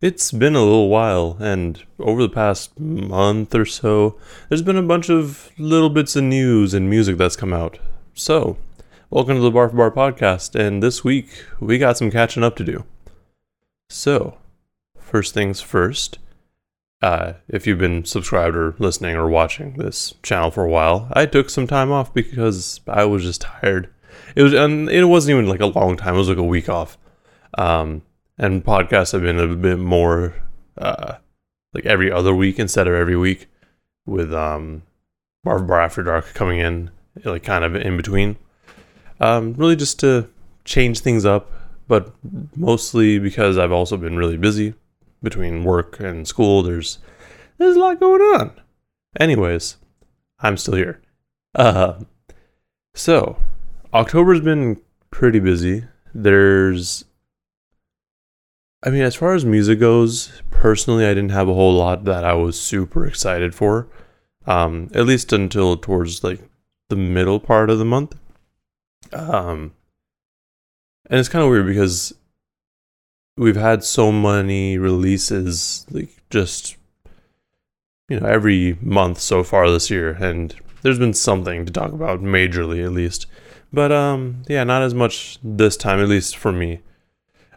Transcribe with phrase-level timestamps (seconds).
[0.00, 4.82] It's been a little while, and over the past month or so, there's been a
[4.82, 7.78] bunch of little bits of news and music that's come out.
[8.12, 8.56] So,
[9.08, 11.28] welcome to the Bar for Bar podcast, and this week
[11.60, 12.84] we got some catching up to do.
[13.88, 14.36] So,
[14.98, 16.18] first things first,
[17.00, 21.24] uh, if you've been subscribed or listening or watching this channel for a while, I
[21.24, 23.90] took some time off because I was just tired.
[24.34, 26.16] It was, and it wasn't even like a long time.
[26.16, 26.98] It was like a week off.
[27.56, 28.02] Um,
[28.38, 30.34] and podcasts have been a bit more
[30.78, 31.16] uh,
[31.72, 33.48] like every other week instead of every week,
[34.06, 34.82] with um,
[35.42, 36.90] Bar Bar After Dark coming in
[37.24, 38.36] like kind of in between.
[39.20, 40.28] Um, really just to
[40.64, 41.50] change things up,
[41.86, 42.12] but
[42.56, 44.74] mostly because I've also been really busy
[45.22, 46.62] between work and school.
[46.62, 46.98] There's
[47.58, 48.52] there's a lot going on.
[49.18, 49.76] Anyways,
[50.40, 51.00] I'm still here.
[51.54, 52.00] Uh,
[52.94, 53.36] so
[53.92, 54.80] October's been
[55.10, 55.84] pretty busy.
[56.12, 57.04] There's
[58.84, 62.22] I mean, as far as music goes, personally, I didn't have a whole lot that
[62.22, 63.88] I was super excited for.
[64.46, 66.40] Um, at least until towards like
[66.90, 68.14] the middle part of the month.
[69.10, 69.72] Um,
[71.08, 72.12] and it's kind of weird because
[73.38, 76.76] we've had so many releases, like just
[78.10, 82.20] you know, every month so far this year, and there's been something to talk about
[82.22, 83.26] majorly, at least.
[83.72, 86.80] But um, yeah, not as much this time, at least for me.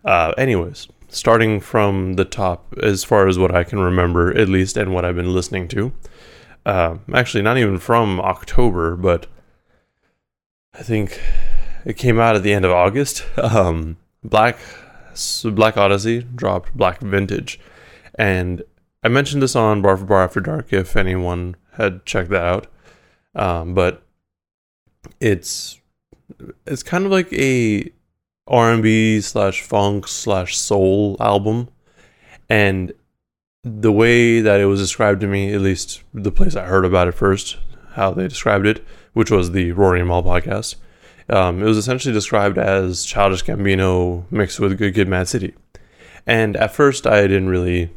[0.05, 4.77] Uh, anyways, starting from the top as far as what I can remember, at least,
[4.77, 5.93] and what I've been listening to.
[6.65, 9.27] Uh, actually, not even from October, but
[10.73, 11.21] I think
[11.85, 13.25] it came out at the end of August.
[13.37, 14.57] Um, Black
[15.45, 17.59] Black Odyssey dropped Black Vintage,
[18.15, 18.61] and
[19.03, 22.67] I mentioned this on Bar for Bar After Dark if anyone had checked that out.
[23.33, 24.03] Um, but
[25.19, 25.79] it's
[26.65, 27.89] it's kind of like a
[28.47, 31.69] R&B slash funk slash soul album.
[32.49, 32.93] And
[33.63, 37.07] the way that it was described to me, at least the place I heard about
[37.07, 37.57] it first,
[37.91, 40.75] how they described it, which was the Rory and podcast,
[41.29, 45.53] um, it was essentially described as Childish Gambino mixed with Good Kid, Mad City.
[46.25, 47.89] And at first, I didn't really,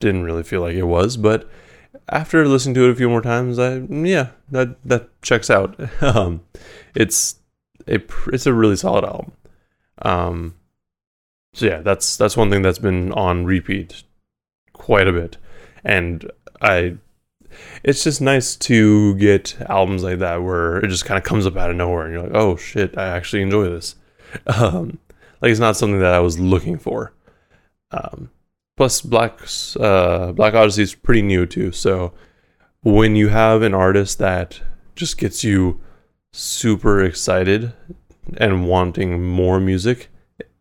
[0.00, 1.48] didn't really feel like it was, but
[2.08, 5.78] after listening to it a few more times, I yeah, that that checks out.
[6.02, 6.42] um,
[6.94, 7.36] it's
[7.86, 8.00] a
[8.32, 9.32] it's a really solid album.
[10.02, 10.54] Um,
[11.54, 14.02] so yeah, that's that's one thing that's been on repeat
[14.72, 15.36] quite a bit,
[15.84, 16.96] and I.
[17.82, 21.56] It's just nice to get albums like that where it just kind of comes up
[21.56, 23.96] out of nowhere, and you're like, "Oh shit, I actually enjoy this."
[24.46, 24.98] Um,
[25.40, 27.14] like it's not something that I was looking for.
[27.90, 28.30] Um,
[28.76, 32.12] plus, Black's uh, Black Odyssey is pretty new too, so
[32.82, 34.60] when you have an artist that
[34.94, 35.80] just gets you
[36.32, 37.72] super excited
[38.36, 40.08] and wanting more music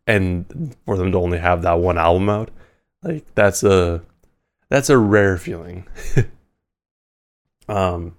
[0.06, 2.50] and for them to only have that one album out
[3.04, 4.02] like that's a
[4.70, 5.86] that's a rare feeling.
[7.70, 8.16] Um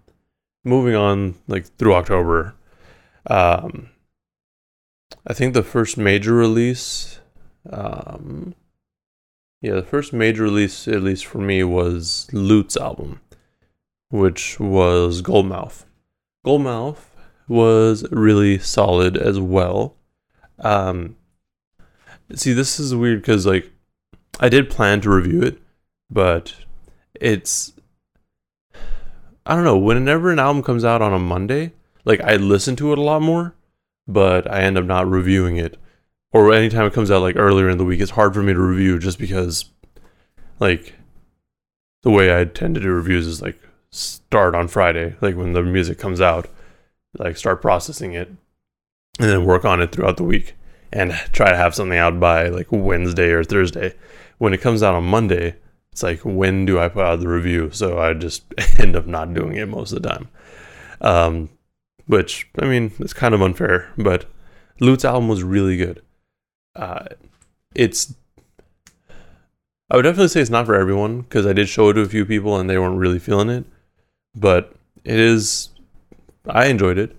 [0.64, 2.54] moving on like through october
[3.28, 3.88] um
[5.26, 7.20] i think the first major release
[7.70, 8.54] um
[9.62, 13.20] yeah the first major release at least for me was Lutes album
[14.10, 15.84] which was Gold Mouf.
[16.44, 17.07] Goldmouth
[17.48, 19.97] was really solid as well.
[20.59, 21.16] Um,
[22.34, 23.70] see, this is weird because like
[24.41, 25.60] I did plan to review it,
[26.10, 26.54] but
[27.14, 27.72] it's
[29.44, 29.78] I don't know.
[29.78, 31.72] Whenever an album comes out on a Monday,
[32.04, 33.54] like I listen to it a lot more,
[34.06, 35.78] but I end up not reviewing it.
[36.31, 38.60] Or anytime it comes out like earlier in the week, it's hard for me to
[38.60, 39.64] review just because,
[40.60, 40.92] like,
[42.03, 43.58] the way I tend to do reviews is like
[43.91, 46.48] start on Friday, like when the music comes out,
[47.18, 48.28] like start processing it
[49.18, 50.54] and then work on it throughout the week
[50.92, 53.94] and try to have something out by like Wednesday or Thursday.
[54.38, 55.56] When it comes out on Monday,
[55.92, 57.70] it's like when do I put out the review?
[57.72, 58.44] So I just
[58.78, 60.28] end up not doing it most of the time.
[61.00, 61.50] Um,
[62.06, 64.26] which I mean, it's kind of unfair, but
[64.80, 66.02] Lutes album was really good.
[66.74, 67.06] Uh,
[67.74, 68.14] it's
[69.90, 72.08] I would definitely say it's not for everyone because I did show it to a
[72.08, 73.64] few people and they weren't really feeling it,
[74.34, 75.70] but it is
[76.48, 77.16] I enjoyed it.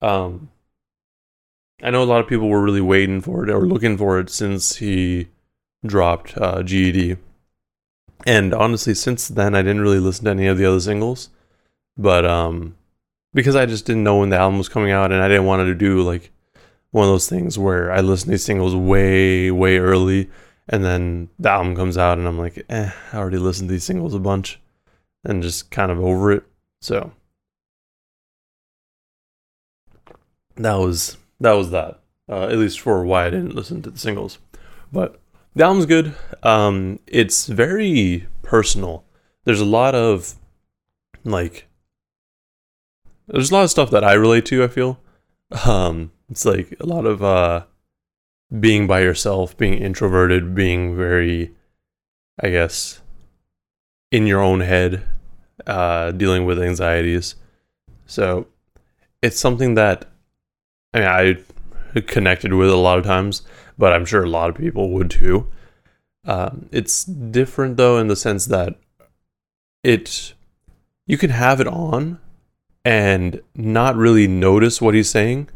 [0.00, 0.50] Um,
[1.82, 4.30] I know a lot of people were really waiting for it or looking for it
[4.30, 5.28] since he
[5.86, 7.16] dropped uh, GED.
[8.26, 11.30] And honestly, since then, I didn't really listen to any of the other singles.
[11.96, 12.76] But um,
[13.32, 15.66] because I just didn't know when the album was coming out, and I didn't want
[15.66, 16.30] to do like
[16.90, 20.30] one of those things where I listen to these singles way, way early,
[20.68, 23.84] and then the album comes out, and I'm like, eh, I already listened to these
[23.84, 24.60] singles a bunch,
[25.24, 26.44] and just kind of over it.
[26.80, 27.12] So
[30.58, 32.00] that was that was that.
[32.28, 34.38] Uh, at least for why I didn't listen to the singles.
[34.92, 35.18] But
[35.54, 36.14] the album's good.
[36.42, 39.04] Um, it's very personal.
[39.44, 40.34] There's a lot of
[41.24, 41.66] like
[43.26, 45.00] there's a lot of stuff that I relate to, I feel.
[45.64, 47.64] Um, it's like a lot of uh
[48.60, 51.54] being by yourself, being introverted, being very
[52.40, 53.00] I guess
[54.10, 55.02] in your own head,
[55.66, 57.36] uh dealing with anxieties.
[58.06, 58.48] So
[59.22, 60.06] it's something that
[60.94, 61.44] I mean
[61.94, 63.42] I connected with a lot of times,
[63.76, 65.50] but I'm sure a lot of people would too.
[66.24, 68.74] Um, it's different though in the sense that
[69.82, 70.34] it
[71.06, 72.18] you can have it on
[72.84, 75.48] and not really notice what he's saying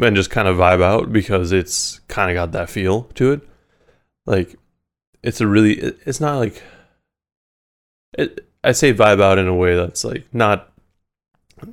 [0.00, 3.40] and just kind of vibe out because it's kind of got that feel to it.
[4.26, 4.56] Like
[5.22, 6.62] it's a really it's not like
[8.16, 10.72] it I say vibe out in a way that's like not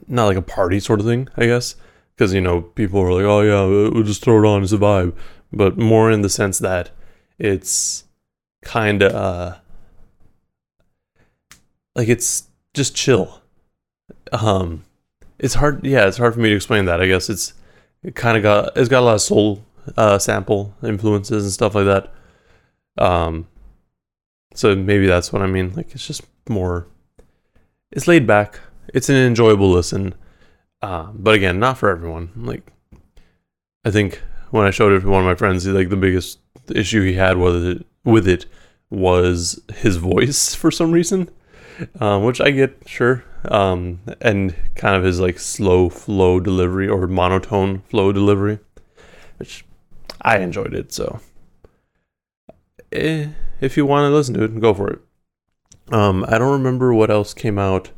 [0.07, 1.75] not like a party sort of thing, I guess.
[2.15, 4.77] Because, you know, people are like, oh, yeah, we'll just throw it on as a
[4.77, 5.15] vibe.
[5.51, 6.91] But more in the sense that
[7.37, 8.05] it's
[8.63, 9.55] kind of uh,
[11.95, 13.41] like it's just chill.
[14.31, 14.83] Um,
[15.39, 17.01] it's hard, yeah, it's hard for me to explain that.
[17.01, 17.53] I guess it's
[18.03, 19.63] it kind of got it's got a lot of soul
[19.97, 22.13] uh, sample influences and stuff like that.
[22.97, 23.47] Um,
[24.55, 25.73] so maybe that's what I mean.
[25.73, 26.87] Like it's just more,
[27.91, 28.59] it's laid back
[28.93, 30.13] it's an enjoyable listen.
[30.83, 32.29] Uh, but again, not for everyone.
[32.35, 32.69] Like,
[33.85, 34.21] I think
[34.51, 36.39] when I showed it to one of my friends, like the biggest
[36.75, 38.47] issue he had with it, with it
[38.89, 41.29] was his voice for some reason,
[42.01, 47.07] um, which I get, sure, um, and kind of his like slow flow delivery or
[47.07, 48.59] monotone flow delivery,
[49.37, 49.63] which
[50.21, 50.91] I enjoyed it.
[50.91, 51.21] So,
[52.91, 53.29] eh,
[53.61, 54.99] if you want to listen to it, go for it.
[55.93, 57.91] Um, I don't remember what else came out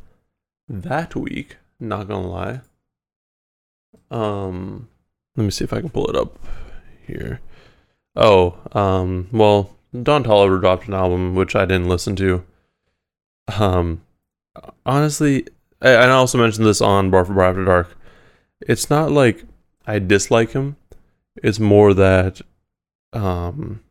[0.68, 1.56] that week.
[1.80, 2.60] Not gonna lie.
[4.10, 4.88] Um,
[5.36, 6.38] let me see if I can pull it up
[7.06, 7.40] here.
[8.14, 12.44] Oh, um, well, Don Toliver dropped an album which I didn't listen to.
[13.58, 14.02] Um,
[14.84, 15.46] honestly,
[15.80, 17.96] I, I also mentioned this on Bar for Bar After Dark.
[18.60, 19.44] It's not like
[19.86, 20.76] I dislike him.
[21.42, 22.40] It's more that,
[23.12, 23.82] um,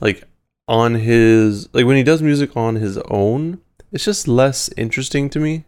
[0.00, 0.24] like
[0.68, 3.60] on his like when he does music on his own,
[3.90, 5.64] it's just less interesting to me.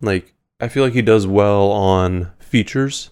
[0.00, 3.10] Like I feel like he does well on features,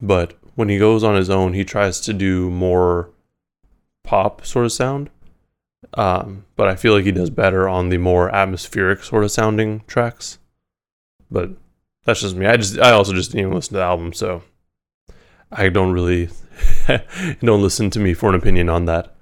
[0.00, 3.10] but when he goes on his own, he tries to do more
[4.02, 5.10] pop sort of sound.
[5.94, 9.82] Um, but I feel like he does better on the more atmospheric sort of sounding
[9.86, 10.38] tracks.
[11.30, 11.50] But
[12.04, 12.46] that's just me.
[12.46, 14.42] I just I also just didn't even listen to the album, so
[15.50, 16.30] I don't really
[17.40, 19.14] don't listen to me for an opinion on that.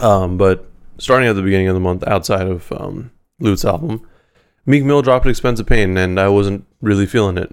[0.00, 0.68] Um, but
[0.98, 3.10] starting at the beginning of the month, outside of um,
[3.40, 4.06] Lute's album,
[4.66, 7.52] Meek Mill dropped "Expensive Pain," and I wasn't really feeling it.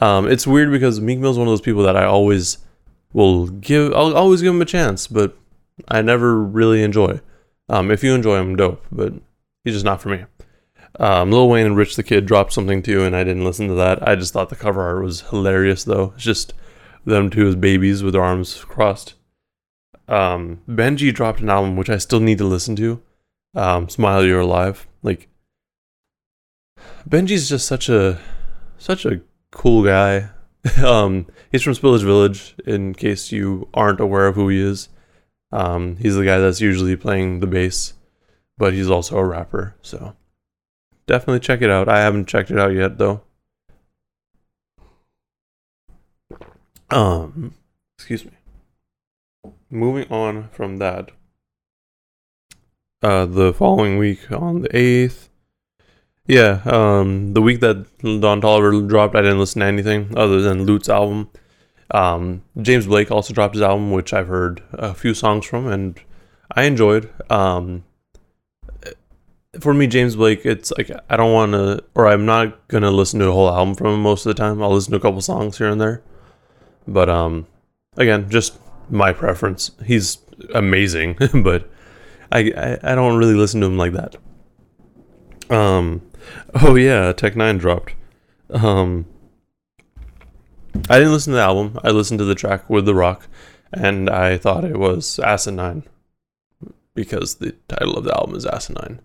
[0.00, 2.58] Um, it's weird because Meek Mill's one of those people that I always
[3.14, 3.92] will give.
[3.94, 5.36] I'll always give him a chance, but
[5.88, 7.20] I never really enjoy.
[7.68, 9.14] Um, if you enjoy him, dope, but
[9.64, 10.24] he's just not for me.
[11.00, 13.74] Um, Lil Wayne and Rich the Kid dropped something too, and I didn't listen to
[13.74, 14.06] that.
[14.06, 16.12] I just thought the cover art was hilarious, though.
[16.14, 16.52] It's just
[17.04, 19.14] them two as babies with their arms crossed.
[20.08, 23.00] Um, Benji dropped an album which I still need to listen to.
[23.54, 24.86] Um, Smile You're Alive.
[25.02, 25.28] Like
[27.08, 28.20] Benji's just such a
[28.78, 29.20] such a
[29.50, 30.30] cool guy.
[30.84, 32.54] um, he's from Spillage Village.
[32.66, 34.88] In case you aren't aware of who he is,
[35.50, 37.94] um, he's the guy that's usually playing the bass,
[38.58, 39.74] but he's also a rapper.
[39.82, 40.14] So
[41.06, 41.88] definitely check it out.
[41.88, 43.22] I haven't checked it out yet though.
[46.90, 47.54] Um,
[47.96, 48.32] excuse me
[49.72, 51.10] moving on from that,
[53.02, 55.30] uh, the following week on the eighth,
[56.32, 60.64] yeah, um, the week that Don Toliver dropped, I didn't listen to anything other than
[60.64, 61.28] Lute's album.
[61.90, 66.00] Um, James Blake also dropped his album, which I've heard a few songs from, and
[66.50, 67.10] I enjoyed.
[67.30, 67.84] Um,
[69.60, 73.20] for me, James Blake, it's like I don't want to, or I'm not gonna listen
[73.20, 74.62] to a whole album from him most of the time.
[74.62, 76.02] I'll listen to a couple songs here and there,
[76.88, 77.46] but um,
[77.98, 78.58] again, just
[78.88, 79.72] my preference.
[79.84, 80.16] He's
[80.54, 81.70] amazing, but
[82.30, 84.16] I, I, I don't really listen to him like that.
[85.50, 86.00] Um,
[86.54, 87.94] oh yeah, Tech N9ne dropped.
[88.50, 89.06] Um,
[90.88, 91.78] I didn't listen to the album.
[91.84, 93.28] I listened to the track with the Rock,
[93.72, 95.84] and I thought it was asinine
[96.94, 99.00] because the title of the album is asinine.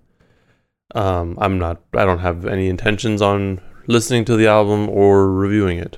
[0.96, 1.82] Um, I'm not.
[1.94, 5.98] I don't have any intentions on listening to the album or reviewing it.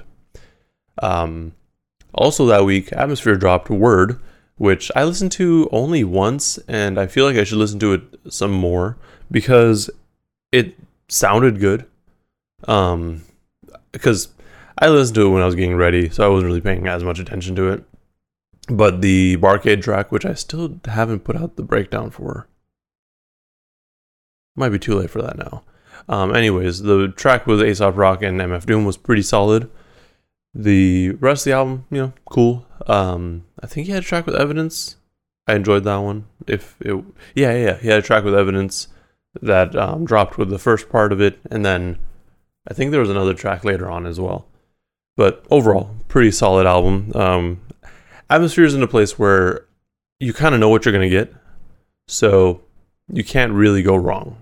[1.02, 1.54] Um,
[2.14, 4.20] also, that week, Atmosphere dropped Word,
[4.58, 8.02] which I listened to only once, and I feel like I should listen to it
[8.30, 8.98] some more
[9.32, 9.90] because
[10.52, 10.76] it
[11.10, 11.86] sounded good.
[12.68, 13.24] Um,
[13.92, 14.30] because
[14.78, 17.04] I listened to it when I was getting ready, so I wasn't really paying as
[17.04, 17.84] much attention to it.
[18.70, 22.48] But the Barcade track, which I still haven't put out the breakdown for,
[24.56, 25.64] might be too late for that now.
[26.08, 29.70] Um, anyways, the track with Aesop Rock and MF Doom was pretty solid.
[30.54, 32.66] The rest of the album, you know, cool.
[32.88, 34.98] Um, I think he had a track with Evidence.
[35.48, 36.26] I enjoyed that one.
[36.48, 37.04] If it,
[37.36, 38.88] yeah, yeah, he had a track with Evidence
[39.42, 41.98] that um, dropped with the first part of it, and then
[42.68, 44.48] I think there was another track later on as well.
[45.16, 47.12] But overall, pretty solid album.
[47.16, 47.62] Um,
[48.30, 49.66] Atmosphere is in a place where
[50.20, 51.34] you kind of know what you're gonna get,
[52.08, 52.62] so
[53.12, 54.38] you can't really go wrong.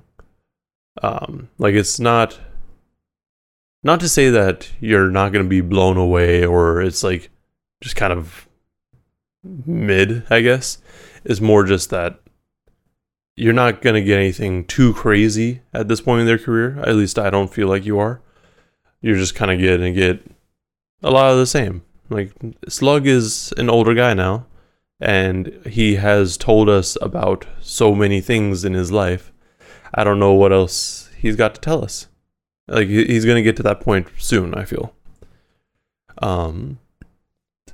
[1.02, 2.40] Um, like it's not
[3.84, 7.30] not to say that you're not going to be blown away or it's like
[7.82, 8.48] just kind of
[9.44, 10.80] mid, I guess.
[11.24, 12.20] It's more just that
[13.38, 16.80] you're not going to get anything too crazy at this point in their career.
[16.80, 18.20] At least I don't feel like you are.
[19.00, 20.32] You're just kind of getting to get
[21.04, 21.84] a lot of the same.
[22.10, 22.32] Like
[22.68, 24.48] Slug is an older guy now
[25.00, 29.32] and he has told us about so many things in his life.
[29.94, 32.08] I don't know what else he's got to tell us.
[32.68, 34.94] Like he's going to get to that point soon, I feel.
[36.20, 36.80] Um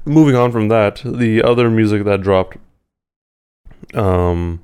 [0.03, 2.58] moving on from that, the other music that dropped
[3.93, 4.62] um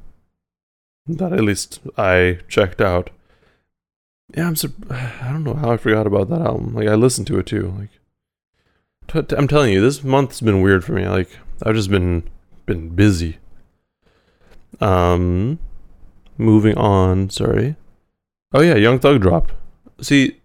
[1.18, 3.10] that at least I checked out.
[4.36, 6.74] Yeah, I'm sur- I don't know how I forgot about that album.
[6.76, 7.74] Like I listened to it too.
[7.78, 7.90] Like
[9.08, 11.08] t- t- I'm telling you, this month's been weird for me.
[11.08, 11.30] Like
[11.64, 12.24] I've just been
[12.66, 13.38] been busy.
[14.80, 15.60] Um
[16.38, 17.76] moving on, sorry.
[18.54, 19.54] Oh yeah, Young Thug dropped.
[20.02, 20.38] See,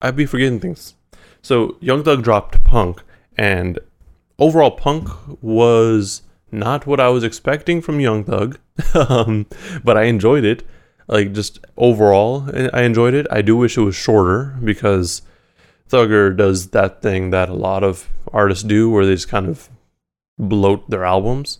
[0.00, 0.94] I'd be forgetting things.
[1.42, 3.02] So Young Thug dropped Punk
[3.36, 3.78] and
[4.38, 5.08] overall Punk
[5.42, 8.58] was not what I was expecting from Young Thug,
[8.94, 9.46] um,
[9.82, 10.62] but I enjoyed it.
[11.08, 13.26] Like just overall, I enjoyed it.
[13.30, 15.22] I do wish it was shorter because
[15.88, 19.68] Thugger does that thing that a lot of artists do, where they just kind of
[20.38, 21.58] bloat their albums.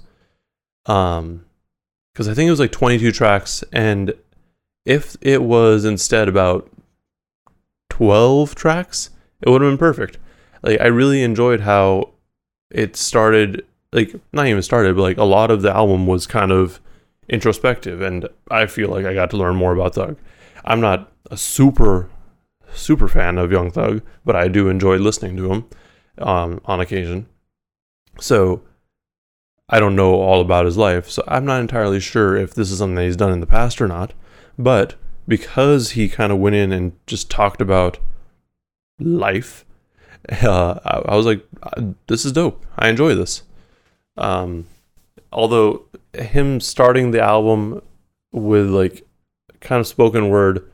[0.86, 1.44] Um,
[2.12, 4.14] because I think it was like 22 tracks, and
[4.84, 6.70] if it was instead about
[7.90, 10.18] 12 tracks, it would have been perfect.
[10.62, 12.10] Like I really enjoyed how
[12.70, 16.50] it started like not even started, but like a lot of the album was kind
[16.50, 16.80] of
[17.28, 20.16] introspective, and I feel like I got to learn more about Thug.
[20.64, 22.08] I'm not a super
[22.74, 25.68] super fan of Young Thug, but I do enjoy listening to him
[26.18, 27.26] um, on occasion.
[28.20, 28.62] So
[29.68, 32.78] I don't know all about his life, so I'm not entirely sure if this is
[32.78, 34.14] something that he's done in the past or not.
[34.58, 34.94] But
[35.26, 37.98] because he kind of went in and just talked about
[38.98, 39.64] life,
[40.42, 41.44] uh, I, I was like,
[42.06, 42.64] this is dope.
[42.78, 43.42] I enjoy this.
[44.16, 44.66] Um,
[45.32, 47.82] although him starting the album
[48.32, 49.06] with like
[49.60, 50.68] kind of spoken word,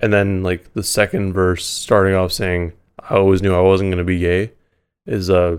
[0.00, 3.98] and then like the second verse starting off saying, "I always knew I wasn't going
[3.98, 4.52] to be gay,"
[5.06, 5.58] is a uh,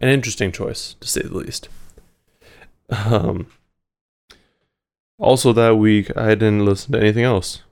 [0.00, 1.68] an interesting choice to say the least.
[2.90, 3.46] Um.
[5.18, 7.62] Also, that week I didn't listen to anything else.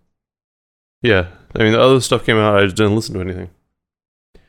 [1.02, 2.58] Yeah, I mean the other stuff came out.
[2.58, 3.50] I just didn't listen to anything.
[4.34, 4.40] I'm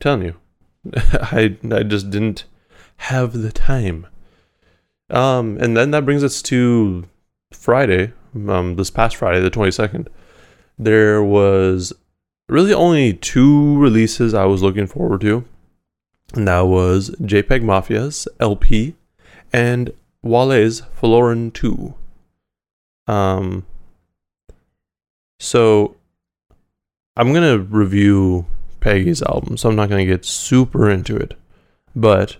[0.00, 0.36] telling you,
[0.94, 2.44] I I just didn't
[2.96, 4.06] have the time.
[5.10, 7.04] Um, and then that brings us to
[7.52, 8.12] Friday,
[8.48, 10.08] um, this past Friday, the 22nd.
[10.78, 11.92] There was
[12.48, 15.44] really only two releases I was looking forward to,
[16.34, 18.94] and that was JPEG Mafia's LP
[19.52, 21.94] and Wale's Folarin 2.
[23.06, 23.66] Um,
[25.38, 25.96] so
[27.16, 28.46] I'm gonna review
[28.80, 31.34] Peggy's album, so I'm not gonna get super into it,
[31.94, 32.38] but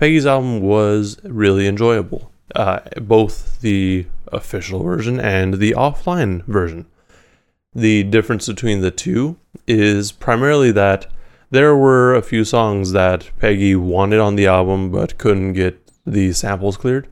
[0.00, 2.32] Peggy's album was really enjoyable.
[2.54, 6.86] Uh, both the official version and the offline version.
[7.74, 11.06] The difference between the two is primarily that
[11.50, 16.32] there were a few songs that Peggy wanted on the album but couldn't get the
[16.32, 17.06] samples cleared.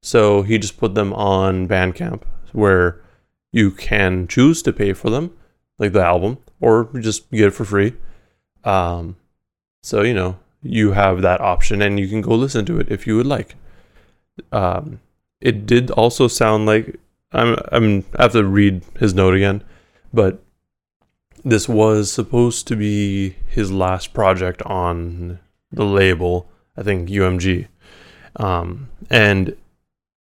[0.00, 3.00] So he just put them on Bandcamp where
[3.50, 5.36] you can choose to pay for them,
[5.80, 7.96] like the album, or just get it for free.
[8.62, 9.16] Um,
[9.82, 13.06] so, you know, you have that option and you can go listen to it if
[13.06, 13.54] you would like.
[14.52, 15.00] Um,
[15.40, 16.98] it did also sound like
[17.32, 19.62] I'm I'm I have to read his note again,
[20.12, 20.42] but
[21.44, 25.38] this was supposed to be his last project on
[25.70, 27.68] the label, I think UMG.
[28.36, 29.56] Um, and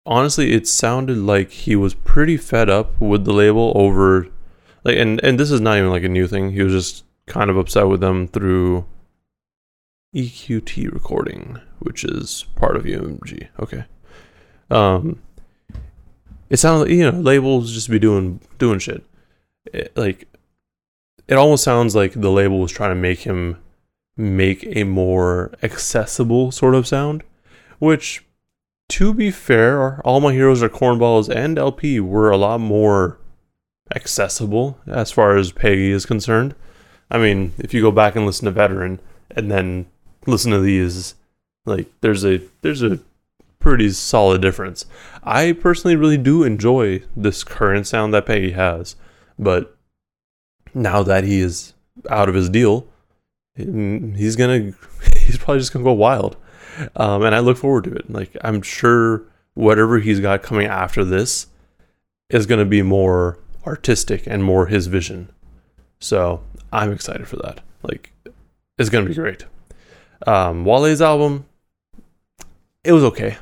[0.05, 4.27] honestly, it sounded like he was pretty fed up with the label over
[4.83, 6.51] like and and this is not even like a new thing.
[6.51, 8.85] He was just kind of upset with them through
[10.17, 13.49] EQT recording, which is part of UMG.
[13.59, 13.85] Okay.
[14.71, 15.21] Um,
[16.49, 19.05] it sounds you know labels just be doing doing shit.
[19.65, 20.27] It, like
[21.27, 23.57] it almost sounds like the label was trying to make him
[24.15, 27.23] make a more accessible sort of sound,
[27.77, 28.25] which
[28.89, 33.19] to be fair, All My Heroes Are Cornballs and LP were a lot more
[33.95, 36.55] accessible as far as Peggy is concerned.
[37.11, 39.85] I mean, if you go back and listen to Veteran and then
[40.27, 41.15] listen to these,
[41.65, 42.99] like there's a there's a
[43.59, 44.85] pretty solid difference.
[45.23, 48.95] I personally really do enjoy this current sound that Peggy has,
[49.39, 49.75] but
[50.73, 51.73] now that he is
[52.09, 52.87] out of his deal,
[53.55, 54.73] he's gonna
[55.17, 56.37] he's probably just gonna go wild
[56.95, 58.09] um, and I look forward to it.
[58.09, 61.47] Like I'm sure whatever he's got coming after this
[62.29, 65.29] is to be more artistic and more his vision.
[65.99, 66.41] So
[66.71, 67.61] I'm excited for that.
[67.83, 68.11] Like
[68.77, 69.45] it's to be great.
[70.25, 71.45] Um, Wale's album,
[72.83, 73.37] it was okay.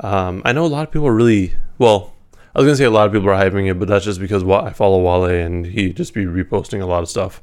[0.00, 2.14] Um, I know a lot of people are really well.
[2.54, 4.42] I was gonna say a lot of people are hyping it, but that's just because
[4.42, 7.42] I follow Wale and he just be reposting a lot of stuff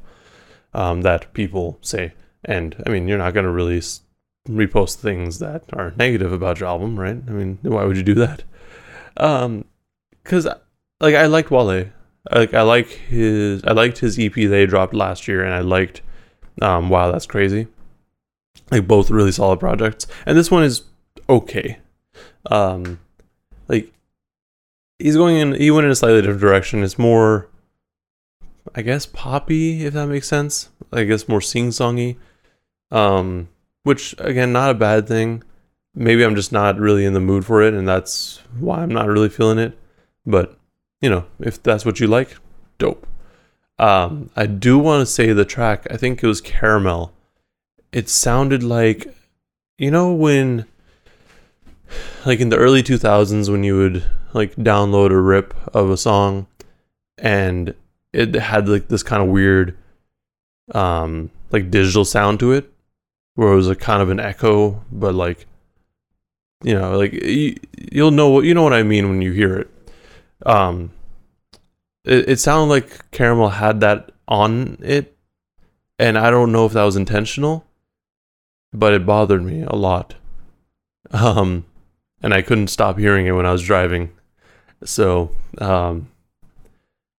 [0.73, 2.13] um, that people say.
[2.43, 3.81] And I mean, you're not gonna really
[4.49, 7.17] repost things that are negative about your album, right?
[7.27, 8.43] I mean, why would you do that?
[9.17, 9.65] Um,
[10.23, 10.47] cause
[10.99, 11.85] like I liked Wale,
[12.31, 16.01] like I like his, I liked his EP they dropped last year, and I liked,
[16.61, 17.67] um, Wow, that's crazy.
[18.72, 20.84] Like both really solid projects, and this one is
[21.29, 21.77] okay.
[22.48, 23.00] Um,
[23.67, 23.93] like
[24.98, 26.84] he's going in, he went in a slightly different direction.
[26.84, 27.48] It's more,
[28.74, 30.69] I guess, poppy, if that makes sense.
[30.91, 32.17] I guess more sing songy.
[32.91, 33.50] Um,
[33.84, 35.43] which again, not a bad thing.
[35.93, 39.07] Maybe I'm just not really in the mood for it, and that's why I'm not
[39.07, 39.77] really feeling it.
[40.25, 40.57] But
[41.01, 42.36] you know, if that's what you like,
[42.77, 43.07] dope.
[43.77, 45.86] Um, I do want to say the track.
[45.91, 47.13] I think it was Caramel.
[47.95, 49.07] It sounded like,
[49.77, 50.65] you know, when
[52.25, 56.47] like in the early 2000s when you would like download a rip of a song
[57.17, 57.73] and
[58.11, 59.77] it had like this kind of weird
[60.73, 62.69] um like digital sound to it
[63.35, 65.45] where it was a kind of an echo, but like,
[66.63, 67.55] you know, like you,
[67.91, 69.69] you'll know what you know what I mean when you hear it.
[70.45, 70.91] Um,
[72.03, 75.15] it, it sounded like Caramel had that on it,
[76.00, 77.65] and I don't know if that was intentional,
[78.75, 80.16] but it bothered me a lot.
[81.11, 81.66] Um,
[82.22, 84.11] and I couldn't stop hearing it when I was driving.
[84.83, 86.09] So, um,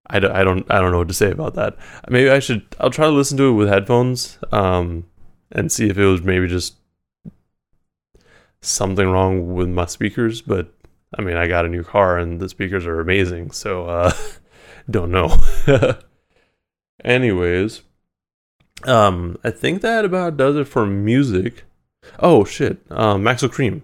[0.09, 1.77] I don't, I don't, I don't know what to say about that.
[2.09, 2.65] Maybe I should.
[2.79, 4.39] I'll try to listen to it with headphones.
[4.53, 5.05] Um,
[5.53, 6.77] and see if it was maybe just
[8.61, 10.43] something wrong with my speakers.
[10.43, 10.73] But
[11.17, 14.13] I mean, I got a new car and the speakers are amazing, so uh,
[14.91, 15.37] don't know.
[17.05, 17.83] Anyways,
[18.87, 21.65] um, I think that about does it for music.
[22.21, 23.83] Oh shit, um, Maxo Kream,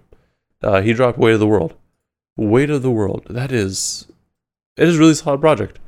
[0.61, 1.75] uh, he dropped "Weight of the World."
[2.37, 4.07] "Weight of the World." That is,
[4.77, 5.79] it is really solid project.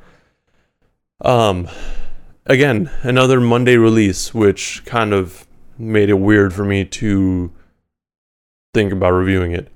[1.24, 1.68] Um,
[2.44, 5.46] again, another Monday release, which kind of
[5.78, 7.50] made it weird for me to
[8.74, 9.72] think about reviewing it.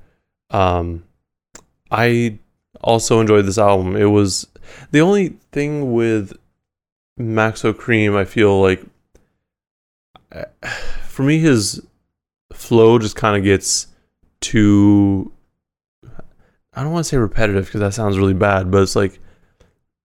[0.50, 1.04] Um,
[1.90, 2.38] I
[2.82, 3.96] also enjoyed this album.
[3.96, 4.46] It was
[4.90, 6.36] the only thing with
[7.18, 8.16] Maxo Kream.
[8.16, 8.84] I feel like
[11.02, 11.82] for me, his
[12.52, 13.88] flow just kind of gets
[14.40, 15.32] too.
[16.72, 19.18] I don't want to say repetitive because that sounds really bad, but it's like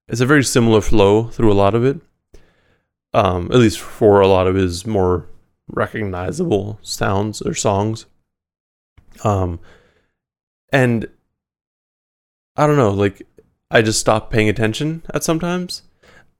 [0.08, 2.00] it's a very similar flow through a lot of it.
[3.14, 5.28] Um, at least for a lot of his more
[5.68, 8.06] recognizable sounds or songs.
[9.24, 9.60] Um,
[10.72, 11.08] and
[12.58, 13.26] I don't know, like
[13.72, 15.84] I just stopped paying attention at sometimes.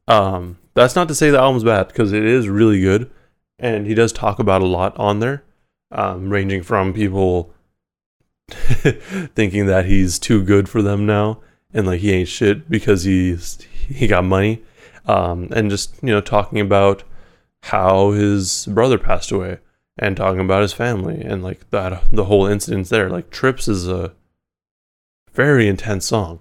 [0.08, 3.10] Um, that's not to say the album's bad because it is really good,
[3.60, 5.44] and he does talk about a lot on there,
[5.92, 7.54] um, ranging from people
[8.50, 11.40] thinking that he's too good for them now
[11.76, 14.64] and like he ain't shit because he's he got money,
[15.06, 17.04] um, and just you know talking about
[17.64, 19.60] how his brother passed away
[19.98, 23.10] and talking about his family and like that the whole incident there.
[23.10, 24.14] Like trips is a
[25.34, 26.40] very intense song.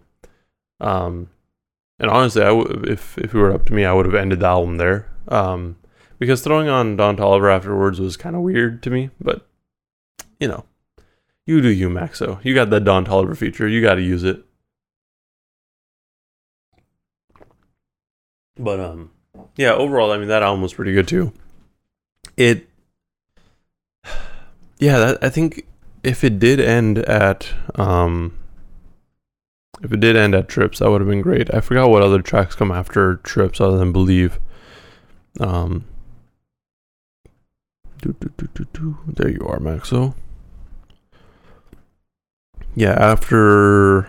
[0.80, 1.30] Um
[1.98, 4.40] and honestly I w- if if it were up to me i would have ended
[4.40, 5.10] the album there.
[5.28, 5.76] Um
[6.24, 9.46] because throwing on don toliver afterwards was kind of weird to me but
[10.40, 10.64] you know
[11.46, 14.44] you do you maxo you got that don toliver feature you got to use it
[18.56, 19.10] but um
[19.56, 21.32] yeah, overall, I mean that album was pretty good too.
[22.36, 22.68] It,
[24.78, 25.66] yeah, that, I think
[26.02, 28.36] if it did end at, um,
[29.82, 31.52] if it did end at Trips, that would have been great.
[31.52, 34.38] I forgot what other tracks come after Trips other than Believe.
[35.40, 35.84] Um,
[38.04, 38.98] do, do, do, do, do.
[39.06, 40.14] there you are, Maxo.
[42.74, 44.08] Yeah, after.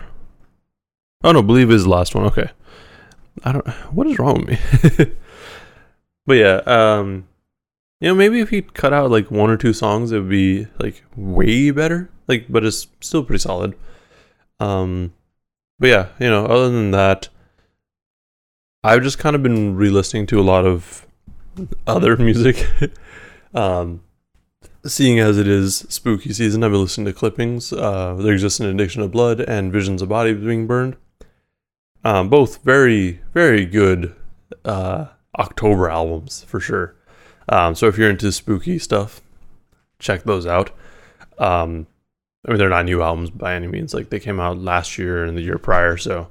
[1.24, 2.24] Oh no, Believe is the last one.
[2.26, 2.50] Okay.
[3.44, 3.66] I don't.
[3.92, 5.12] What is wrong with me?
[6.26, 7.26] but yeah, um,
[8.00, 10.66] you know, maybe if he cut out like one or two songs, it would be
[10.78, 12.10] like way better.
[12.28, 13.74] Like, but it's still pretty solid.
[14.60, 15.14] Um,
[15.78, 17.28] but yeah, you know, other than that,
[18.82, 21.06] I've just kind of been re-listening to a lot of
[21.86, 22.66] other music.
[23.56, 24.02] Um,
[24.84, 27.72] seeing as it is spooky season, I've been listening to clippings.
[27.72, 30.96] Uh, there exists an addiction of blood and visions of bodies being burned.
[32.04, 34.14] Um, both very, very good
[34.64, 35.06] uh,
[35.38, 36.94] October albums for sure.
[37.48, 39.20] Um, so if you're into spooky stuff,
[39.98, 40.70] check those out.
[41.38, 41.86] Um,
[42.46, 43.92] I mean, they're not new albums by any means.
[43.92, 46.28] Like they came out last year and the year prior, so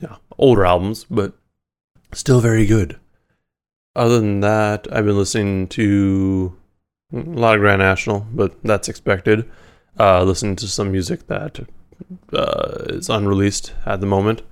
[0.00, 1.32] yeah, older albums, but
[2.12, 2.98] still very good.
[3.96, 6.54] Other than that, I've been listening to
[7.14, 9.50] a lot of Grand Nationxl, but that's expected.
[9.98, 11.60] Uh, listening to some music that
[12.30, 14.42] uh, is unreleased at the moment.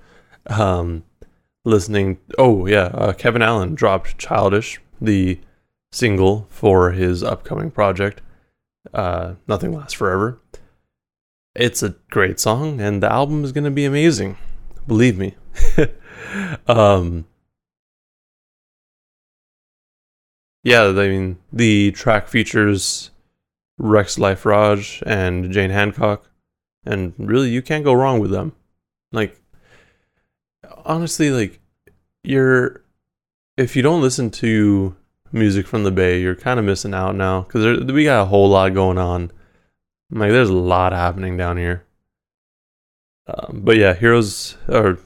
[0.46, 1.04] Um,
[1.66, 2.20] listening.
[2.38, 5.38] Oh yeah, uh, Kevin Allen dropped "Childish," the
[5.92, 8.22] single for his upcoming project.
[8.94, 10.40] Uh, Nothing lasts forever.
[11.54, 14.38] It's a great song, and the album is going to be amazing.
[14.87, 15.35] Believe me.
[16.66, 17.26] um,
[20.64, 23.11] yeah, I mean the track features
[23.81, 26.22] Rexx Life Raj and Jane Handcock,
[26.85, 28.53] and really you can't go wrong with them.
[29.12, 29.40] Like
[30.85, 31.61] honestly, like
[32.22, 32.83] you're
[33.57, 34.96] if you don't listen to
[35.33, 38.48] music from the Bay, you're kind of missing out now because we got a whole
[38.48, 39.31] lot going on.
[40.11, 41.85] Like there's a lot happening down here.
[43.27, 44.98] Um, but yeah, Heroes or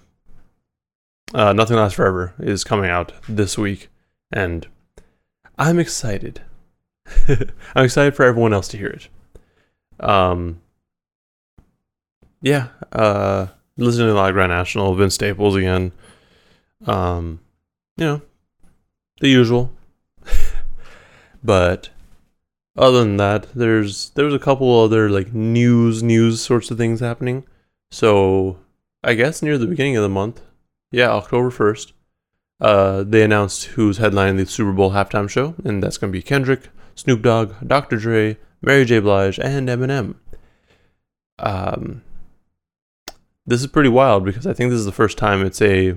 [1.34, 3.88] uh, Nothing Lasts Forever is coming out this week,
[4.32, 4.66] and
[5.58, 6.42] I'm excited.
[7.74, 9.08] I'm excited for everyone else to hear it.
[10.00, 10.60] Um,
[12.40, 15.92] yeah, uh, listening to like Grand Nationxl, Vince Staples again.
[16.86, 17.40] Um,
[17.96, 18.22] you know,
[19.20, 19.72] the usual.
[21.42, 21.88] but
[22.76, 27.44] other than that, there's there's a couple other like news news sorts of things happening.
[27.90, 28.58] So
[29.02, 30.40] I guess near the beginning of the month,
[30.92, 31.92] yeah, October first,
[32.60, 36.68] uh, they announced who's headlining the Super Bowl halftime show, and that's gonna be Kendrick,
[36.94, 37.96] Snoop Dogg, Dr.
[37.96, 38.98] Dre, Mary J.
[38.98, 40.16] Blige, and Eminem.
[41.38, 42.02] Um,
[43.46, 45.94] this is pretty wild because I think this is the first time it's a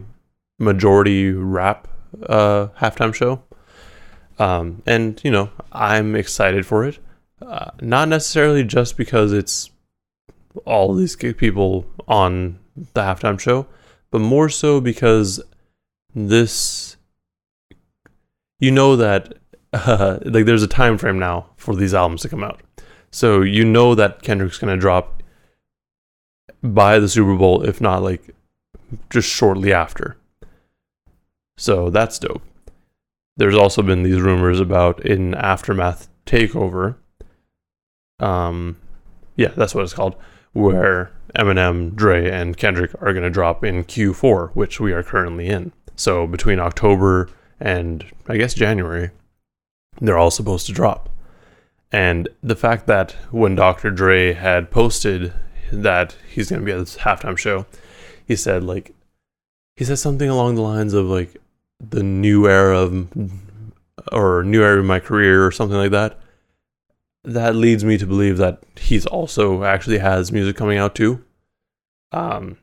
[0.59, 1.87] majority rap
[2.27, 3.43] uh, halftime show.
[4.39, 6.99] Um, and, you know, I'm excited for it.
[7.41, 9.69] Uh, not necessarily just because it's
[10.65, 13.67] all these people on the halftime show,
[14.11, 15.41] but more so because
[16.15, 16.97] this,
[18.59, 19.33] you know, that
[19.73, 22.61] uh, like there's a time frame now for these albums to come out.
[23.11, 25.21] So you know that Kendrick's going to drop
[26.63, 28.35] by the Super Bowl, if not like
[29.09, 30.17] just shortly after.
[31.57, 32.41] So that's dope.
[33.37, 36.95] There's also been these rumors about an aftermath takeover.
[38.19, 38.77] Um,
[39.35, 40.15] yeah, that's what it's called,
[40.53, 45.47] where Eminem, Dre, and Kendrick are going to drop in Q4, which we are currently
[45.47, 45.71] in.
[45.95, 49.11] So between October and I guess January,
[49.99, 51.09] they're all supposed to drop.
[51.91, 53.91] And the fact that when Dr.
[53.91, 55.33] Dre had posted
[55.71, 57.65] that he's going to be at this halftime show,
[58.25, 58.93] he said like
[59.75, 61.37] he said something along the lines of like
[61.79, 63.09] the new era of
[64.11, 66.19] or new era of my career or something like that.
[67.23, 71.23] That leads me to believe that he's also actually has music coming out too.
[72.11, 72.57] Um,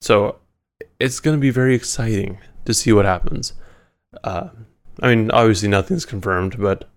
[0.00, 0.39] so
[1.00, 3.54] it's going to be very exciting to see what happens.
[4.22, 4.50] Uh,
[5.02, 6.88] I mean, obviously nothing's confirmed, but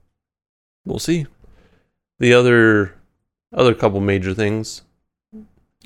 [0.85, 1.25] we'll see.
[2.19, 2.95] The other
[3.53, 4.81] other couple major things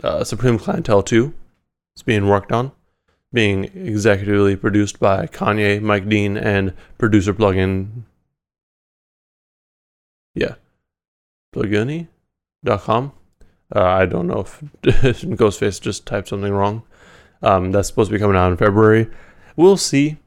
[0.04, 1.34] uh, Supreme Clientele 2
[1.96, 2.72] is being worked on,
[3.34, 8.04] being executively produced by Kanye, Mike Dean, and producer plugin.
[10.36, 10.56] Yeah.
[11.56, 13.12] Plugini.com.
[13.76, 16.84] Uh, I don't know if Ghostface just typed something wrong.
[17.42, 19.08] Um, that's supposed to be coming out in February.
[19.56, 20.18] We'll see.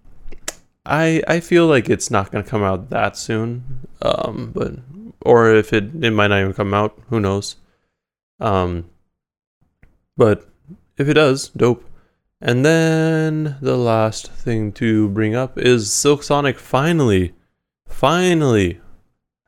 [0.87, 3.87] I I feel like it's not going to come out that soon.
[4.03, 4.75] Um, but
[5.23, 6.99] or if it it might not even come out.
[7.09, 7.57] Who knows?
[8.39, 8.89] Um,
[10.17, 10.49] but
[10.97, 11.85] if it does, dope.
[12.41, 17.35] And then the last thing to bring up is Silk Sonic finally,
[17.87, 18.81] finally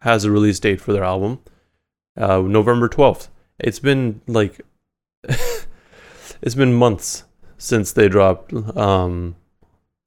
[0.00, 1.40] has a release date for their album,
[2.18, 3.28] uh, November 12th.
[3.58, 4.60] It's been like,
[5.24, 7.24] it's been months
[7.62, 9.36] since they dropped um,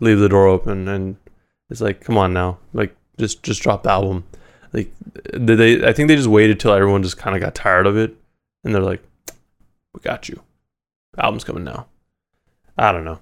[0.01, 0.89] Leave the Door Open.
[0.89, 1.15] And
[1.69, 2.57] it's like, come on now.
[2.73, 4.25] Like, just, just drop the album.
[4.73, 4.93] Like,
[5.31, 7.95] did they, I think they just waited till everyone just kind of got tired of
[7.95, 8.13] it.
[8.65, 9.01] And they're like,
[9.93, 10.41] we got you.
[11.17, 11.87] Album's coming now.
[12.77, 13.19] I don't know.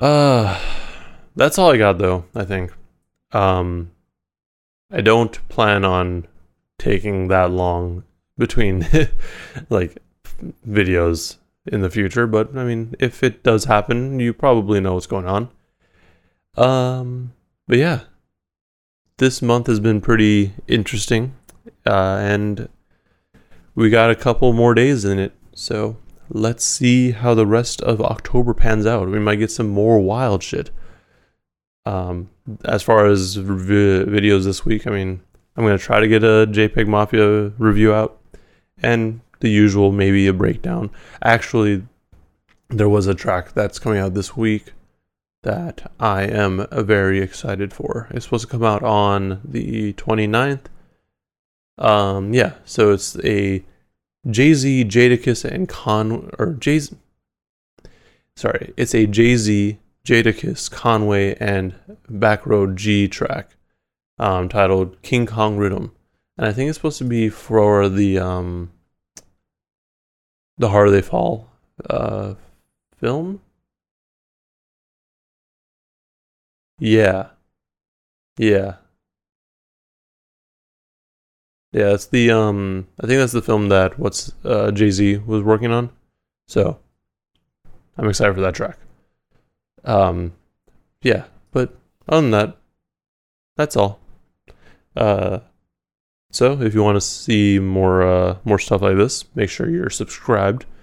[0.00, 0.58] Uh
[1.36, 2.72] that's all I got though, I think.
[3.32, 3.90] Um
[4.90, 6.26] I don't plan on
[6.78, 8.04] taking that long
[8.38, 8.88] between
[9.68, 9.98] like
[10.66, 11.36] videos
[11.66, 15.26] in the future, but I mean, if it does happen, you probably know what's going
[15.26, 15.48] on.
[16.56, 17.32] Um,
[17.66, 18.00] but yeah,
[19.18, 21.34] this month has been pretty interesting,
[21.86, 22.68] uh, and
[23.74, 25.32] we got a couple more days in it.
[25.54, 25.96] So
[26.28, 29.08] let's see how the rest of October pans out.
[29.08, 30.70] We might get some more wild shit.
[31.86, 32.30] Um,
[32.64, 35.20] as far as vi- videos this week, I mean,
[35.56, 38.20] I'm gonna try to get a JPEG Mafia review out,
[38.82, 40.90] and the usual, maybe a breakdown.
[41.22, 41.84] Actually,
[42.68, 44.72] there was a track that's coming out this week
[45.42, 48.08] that I am very excited for.
[48.10, 50.66] It's supposed to come out on the 29th.
[51.76, 53.64] Um, yeah, so it's a
[54.28, 56.80] Jay Z, Jadakiss, and Con or Jay.
[58.36, 61.74] Sorry, it's a Jay Z, Jadakiss, Conway, and
[62.10, 63.56] Backroad Gee track,
[64.18, 65.90] um, titled King Kong Riddim,
[66.38, 68.70] and I think it's supposed to be for the um,
[70.58, 71.48] the Harder They Fall,
[71.90, 72.34] uh,
[72.96, 73.40] film.
[76.78, 77.30] Yeah,
[78.38, 78.76] yeah.
[81.72, 85.72] Yeah, it's the um I think that's the film that what's uh Jay-Z was working
[85.72, 85.90] on.
[86.46, 86.78] So
[87.98, 88.78] I'm excited for that track.
[89.84, 90.34] Um
[91.02, 91.76] yeah, but
[92.08, 92.56] other than that,
[93.56, 93.98] that's all.
[94.96, 95.40] Uh
[96.34, 99.90] so if you want to see more uh more stuff like this, make sure you're
[99.90, 100.66] subscribed.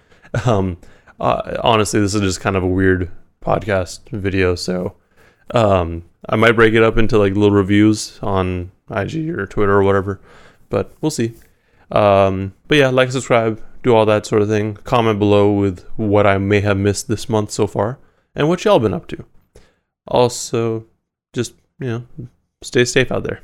[0.46, 0.78] Um
[1.20, 3.12] uh, honestly, this is just kind of a weird
[3.44, 4.96] podcast video, so
[5.54, 9.84] um I might break it up into like little reviews on IG or Twitter or
[9.84, 10.22] whatever
[10.72, 11.36] but we'll see.
[11.92, 14.76] Um, but yeah, like, subscribe, do all that sort of thing.
[14.78, 18.00] Comment below with what I may have missed this month so far
[18.34, 19.24] and what y'all been up to.
[20.08, 20.88] Also,
[21.34, 22.28] just, you know,
[22.64, 23.42] stay safe out there.